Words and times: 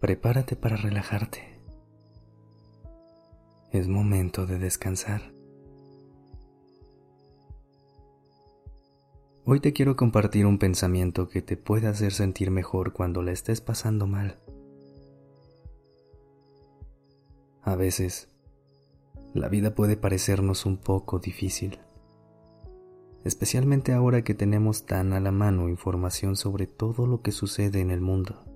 Prepárate 0.00 0.54
para 0.54 0.76
relajarte. 0.76 1.58
Es 3.72 3.88
momento 3.88 4.46
de 4.46 4.60
descansar. 4.60 5.32
Hoy 9.44 9.58
te 9.58 9.72
quiero 9.72 9.96
compartir 9.96 10.46
un 10.46 10.58
pensamiento 10.58 11.28
que 11.28 11.42
te 11.42 11.56
puede 11.56 11.88
hacer 11.88 12.12
sentir 12.12 12.52
mejor 12.52 12.92
cuando 12.92 13.22
la 13.22 13.32
estés 13.32 13.60
pasando 13.60 14.06
mal. 14.06 14.38
A 17.62 17.74
veces, 17.74 18.28
la 19.34 19.48
vida 19.48 19.74
puede 19.74 19.96
parecernos 19.96 20.64
un 20.64 20.76
poco 20.76 21.18
difícil, 21.18 21.80
especialmente 23.24 23.92
ahora 23.94 24.22
que 24.22 24.34
tenemos 24.34 24.86
tan 24.86 25.12
a 25.12 25.18
la 25.18 25.32
mano 25.32 25.68
información 25.68 26.36
sobre 26.36 26.68
todo 26.68 27.08
lo 27.08 27.20
que 27.20 27.32
sucede 27.32 27.80
en 27.80 27.90
el 27.90 28.00
mundo. 28.00 28.47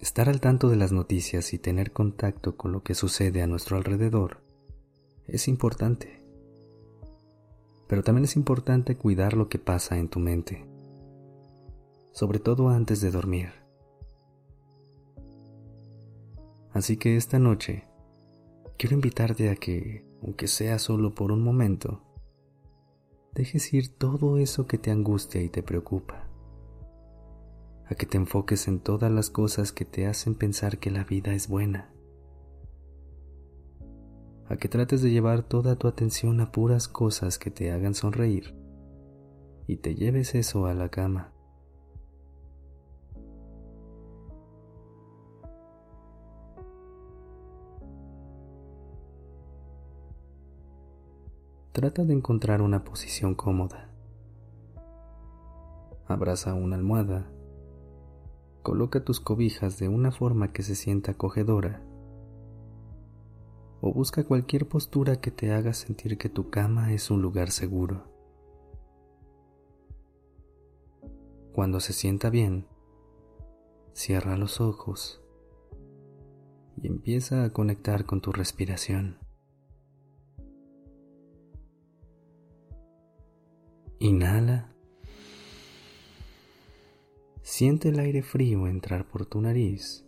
Estar 0.00 0.28
al 0.28 0.40
tanto 0.40 0.68
de 0.68 0.76
las 0.76 0.92
noticias 0.92 1.52
y 1.52 1.58
tener 1.58 1.92
contacto 1.92 2.56
con 2.56 2.72
lo 2.72 2.82
que 2.82 2.94
sucede 2.94 3.42
a 3.42 3.46
nuestro 3.46 3.76
alrededor 3.76 4.42
es 5.26 5.48
importante 5.48 6.16
pero 7.86 8.02
también 8.02 8.24
es 8.24 8.36
importante 8.36 8.96
cuidar 8.96 9.34
lo 9.34 9.48
que 9.48 9.58
pasa 9.58 9.98
en 9.98 10.08
tu 10.08 10.18
mente, 10.18 10.66
sobre 12.12 12.38
todo 12.38 12.68
antes 12.68 13.00
de 13.00 13.10
dormir. 13.10 13.50
Así 16.72 16.96
que 16.96 17.16
esta 17.16 17.38
noche 17.38 17.84
quiero 18.76 18.94
invitarte 18.94 19.50
a 19.50 19.56
que, 19.56 20.04
aunque 20.22 20.48
sea 20.48 20.78
solo 20.78 21.14
por 21.14 21.32
un 21.32 21.42
momento, 21.42 22.02
dejes 23.34 23.72
ir 23.72 23.96
todo 23.96 24.38
eso 24.38 24.66
que 24.66 24.78
te 24.78 24.90
angustia 24.90 25.42
y 25.42 25.48
te 25.48 25.62
preocupa, 25.62 26.25
a 27.88 27.94
que 27.94 28.06
te 28.06 28.16
enfoques 28.16 28.68
en 28.68 28.80
todas 28.80 29.10
las 29.10 29.30
cosas 29.30 29.72
que 29.72 29.84
te 29.84 30.06
hacen 30.06 30.34
pensar 30.34 30.78
que 30.78 30.90
la 30.90 31.04
vida 31.04 31.32
es 31.34 31.48
buena 31.48 31.92
a 34.48 34.56
que 34.56 34.68
trates 34.68 35.02
de 35.02 35.10
llevar 35.10 35.42
toda 35.42 35.76
tu 35.76 35.88
atención 35.88 36.40
a 36.40 36.52
puras 36.52 36.88
cosas 36.88 37.38
que 37.38 37.50
te 37.50 37.72
hagan 37.72 37.94
sonreír 37.94 38.54
y 39.66 39.78
te 39.78 39.94
lleves 39.94 40.34
eso 40.34 40.66
a 40.66 40.74
la 40.74 40.88
cama. 40.88 41.32
Trata 51.72 52.04
de 52.04 52.14
encontrar 52.14 52.62
una 52.62 52.84
posición 52.84 53.34
cómoda. 53.34 53.90
Abraza 56.06 56.54
una 56.54 56.76
almohada. 56.76 57.26
Coloca 58.66 59.04
tus 59.04 59.20
cobijas 59.20 59.78
de 59.78 59.88
una 59.88 60.10
forma 60.10 60.52
que 60.52 60.64
se 60.64 60.74
sienta 60.74 61.12
acogedora 61.12 61.80
o 63.80 63.92
busca 63.92 64.24
cualquier 64.24 64.66
postura 64.66 65.20
que 65.20 65.30
te 65.30 65.52
haga 65.52 65.72
sentir 65.72 66.18
que 66.18 66.28
tu 66.28 66.50
cama 66.50 66.92
es 66.92 67.12
un 67.12 67.22
lugar 67.22 67.52
seguro. 67.52 68.10
Cuando 71.52 71.78
se 71.78 71.92
sienta 71.92 72.28
bien, 72.28 72.66
cierra 73.92 74.36
los 74.36 74.60
ojos 74.60 75.22
y 76.76 76.88
empieza 76.88 77.44
a 77.44 77.50
conectar 77.50 78.04
con 78.04 78.20
tu 78.20 78.32
respiración. 78.32 79.20
Inhala. 84.00 84.75
Siente 87.58 87.88
el 87.88 87.98
aire 88.00 88.22
frío 88.22 88.66
entrar 88.66 89.08
por 89.08 89.24
tu 89.24 89.40
nariz 89.40 90.04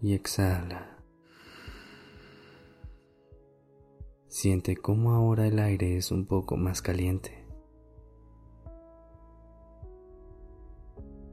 y 0.00 0.14
exhala. 0.14 0.96
Siente 4.28 4.78
cómo 4.78 5.12
ahora 5.12 5.46
el 5.46 5.58
aire 5.58 5.98
es 5.98 6.10
un 6.10 6.24
poco 6.24 6.56
más 6.56 6.80
caliente. 6.80 7.44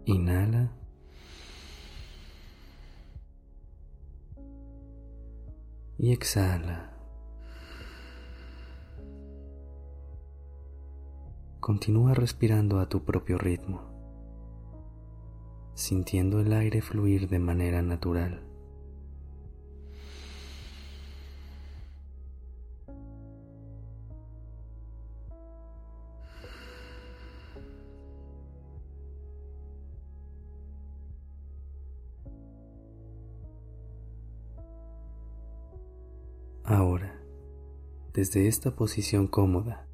Inhala. 0.04 0.76
Y 5.98 6.12
exhala. 6.12 6.95
Continúa 11.66 12.14
respirando 12.14 12.80
a 12.80 12.88
tu 12.90 13.04
propio 13.06 13.40
ritmo, 13.40 13.82
sintiendo 15.74 16.40
el 16.40 16.54
aire 16.54 16.84
fluir 16.84 17.28
de 17.28 17.40
manera 17.40 17.82
natural. 17.82 18.44
Ahora, 36.64 37.20
desde 38.14 38.48
esta 38.48 38.76
posición 38.76 39.26
cómoda 39.26 39.88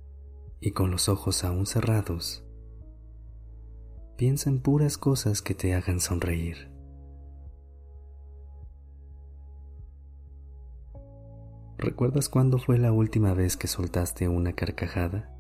y 0.62 0.72
con 0.72 0.92
los 0.92 1.10
ojos 1.10 1.44
aún 1.44 1.66
cerrados, 1.66 2.46
piensa 4.16 4.50
en 4.52 4.62
puras 4.62 5.00
cosas 5.00 5.42
que 5.42 5.56
te 5.56 5.74
hagan 5.74 6.00
sonreír. 6.00 6.72
¿Recuerdas 11.80 12.30
cuándo 12.30 12.60
fue 12.60 12.78
la 12.78 12.92
última 12.92 13.34
vez 13.34 13.58
que 13.58 13.66
soltaste 13.66 14.30
una 14.30 14.54
carcajada? 14.54 15.36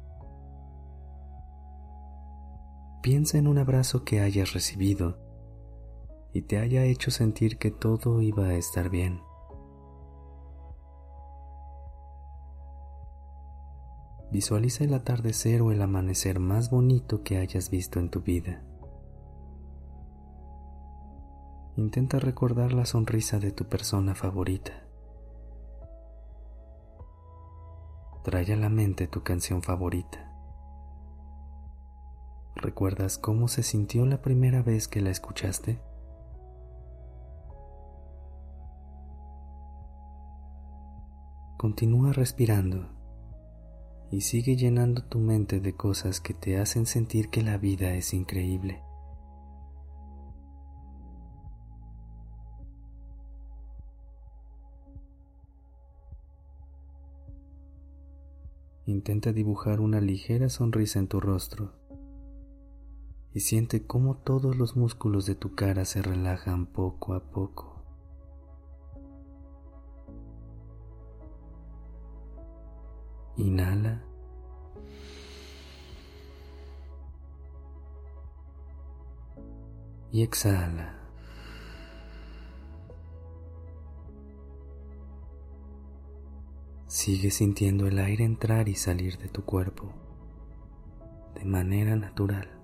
Piensa 3.03 3.37
en 3.37 3.47
un 3.47 3.59
abrazo 3.59 4.03
que 4.03 4.21
hayas 4.21 4.53
recibido 4.53 5.19
y 6.33 6.41
te 6.41 6.57
haya 6.57 6.83
hecho 6.85 7.11
sentir 7.11 7.59
que 7.59 7.69
todo 7.69 8.23
iba 8.23 8.45
a 8.45 8.55
estar 8.55 8.89
bien. 8.89 9.21
Visualiza 14.31 14.85
el 14.85 14.93
atardecer 14.93 15.61
o 15.61 15.73
el 15.73 15.81
amanecer 15.81 16.39
más 16.39 16.71
bonito 16.71 17.21
que 17.21 17.37
hayas 17.37 17.69
visto 17.69 17.99
en 17.99 18.09
tu 18.09 18.21
vida. 18.21 18.63
Intenta 21.75 22.17
recordar 22.17 22.71
la 22.71 22.85
sonrisa 22.85 23.39
de 23.39 23.51
tu 23.51 23.65
persona 23.65 24.15
favorita. 24.15 24.71
Trae 28.23 28.53
a 28.53 28.55
la 28.55 28.69
mente 28.69 29.07
tu 29.07 29.21
canción 29.21 29.61
favorita. 29.63 30.31
¿Recuerdas 32.55 33.17
cómo 33.17 33.49
se 33.49 33.63
sintió 33.63 34.05
la 34.05 34.21
primera 34.21 34.61
vez 34.61 34.87
que 34.87 35.01
la 35.01 35.09
escuchaste? 35.09 35.81
Continúa 41.57 42.13
respirando 42.13 43.00
y 44.11 44.21
sigue 44.21 44.57
llenando 44.57 45.03
tu 45.03 45.19
mente 45.19 45.61
de 45.61 45.73
cosas 45.73 46.19
que 46.19 46.33
te 46.33 46.57
hacen 46.57 46.85
sentir 46.85 47.29
que 47.29 47.41
la 47.41 47.57
vida 47.57 47.93
es 47.93 48.13
increíble. 48.13 48.81
Intenta 58.85 59.31
dibujar 59.31 59.79
una 59.79 60.01
ligera 60.01 60.49
sonrisa 60.49 60.99
en 60.99 61.07
tu 61.07 61.21
rostro 61.21 61.71
y 63.33 63.39
siente 63.39 63.85
cómo 63.85 64.17
todos 64.17 64.57
los 64.57 64.75
músculos 64.75 65.25
de 65.25 65.35
tu 65.35 65.55
cara 65.55 65.85
se 65.85 66.01
relajan 66.01 66.65
poco 66.65 67.13
a 67.13 67.31
poco. 67.31 67.80
Inhala. 73.41 74.03
y 80.11 80.23
exhala. 80.23 80.97
Sigue 86.87 87.31
sintiendo 87.31 87.87
el 87.87 87.97
aire 87.97 88.25
entrar 88.25 88.67
y 88.67 88.75
salir 88.75 89.17
de 89.17 89.29
tu 89.29 89.45
cuerpo 89.45 89.93
de 91.35 91.45
manera 91.45 91.95
natural. 91.95 92.60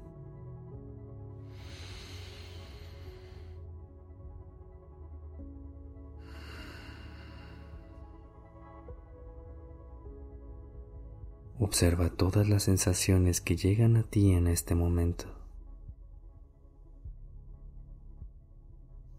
Observa 11.59 12.12
todas 12.12 12.48
las 12.48 12.63
sensaciones 12.63 13.42
que 13.42 13.56
llegan 13.56 13.95
a 13.95 14.04
ti 14.04 14.31
en 14.31 14.48
este 14.48 14.75
momento. 14.75 15.25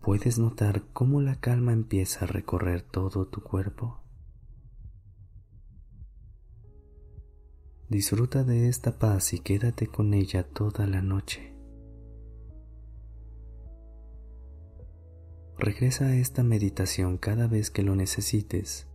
¿Puedes 0.01 0.39
notar 0.39 0.85
cómo 0.93 1.21
la 1.21 1.41
calma 1.41 1.73
empieza 1.73 2.25
a 2.25 2.29
recorrer 2.29 2.83
todo 2.83 3.27
tu 3.27 3.43
cuerpo? 3.43 4.01
Disfruta 7.89 8.45
de 8.45 8.69
esta 8.69 8.99
paz 9.01 9.33
y 9.33 9.41
quédate 9.41 9.89
con 9.89 10.15
ella 10.15 10.45
toda 10.45 10.87
la 10.87 11.03
noche. 11.03 11.53
Regresa 15.59 16.07
a 16.07 16.15
esta 16.15 16.45
meditación 16.45 17.19
cada 17.19 17.49
vez 17.49 17.73
que 17.73 17.83
lo 17.83 17.97
necesites. 17.97 18.87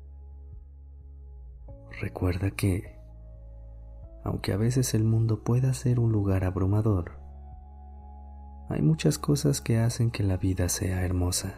Recuerda 2.00 2.52
que, 2.52 3.03
aunque 4.24 4.54
a 4.54 4.58
veces 4.58 4.94
el 4.94 5.04
mundo 5.04 5.44
pueda 5.44 5.74
ser 5.74 6.00
un 6.00 6.12
lugar 6.12 6.44
abrumador, 6.44 7.20
hay 8.70 8.82
muchas 8.82 9.18
cosas 9.18 9.62
que 9.62 9.80
hacen 9.80 10.10
que 10.10 10.24
la 10.24 10.38
vida 10.38 10.70
sea 10.70 11.04
hermosa. 11.04 11.54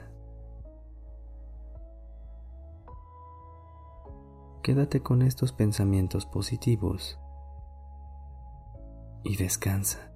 Quédate 4.64 5.02
con 5.02 5.22
estos 5.22 5.54
pensamientos 5.54 6.26
positivos 6.26 7.20
y 9.24 9.36
descansa. 9.36 10.15